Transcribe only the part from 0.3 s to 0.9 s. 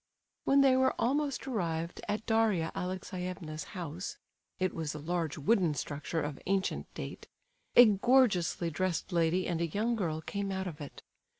When they